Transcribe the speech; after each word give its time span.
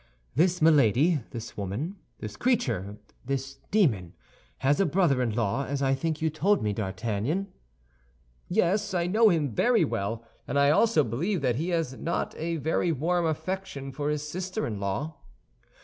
"This 0.33 0.63
Milady, 0.63 1.19
this 1.29 1.55
woman, 1.55 1.97
this 2.17 2.35
creature, 2.35 2.97
this 3.23 3.59
demon, 3.69 4.15
has 4.65 4.79
a 4.79 4.85
brother 4.87 5.21
in 5.21 5.35
law, 5.35 5.67
as 5.67 5.83
I 5.83 5.93
think 5.93 6.23
you 6.23 6.31
told 6.31 6.63
me, 6.63 6.73
D'Artagnan?" 6.73 7.49
"Yes, 8.49 8.95
I 8.95 9.05
know 9.05 9.29
him 9.29 9.53
very 9.53 9.85
well; 9.85 10.23
and 10.47 10.57
I 10.57 10.71
also 10.71 11.03
believe 11.03 11.41
that 11.41 11.57
he 11.57 11.69
has 11.69 11.95
not 11.99 12.33
a 12.39 12.55
very 12.57 12.91
warm 12.91 13.27
affection 13.27 13.91
for 13.91 14.09
his 14.09 14.27
sister 14.27 14.65
in 14.65 14.79
law." 14.79 15.17